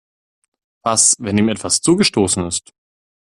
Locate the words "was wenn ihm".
0.81-1.49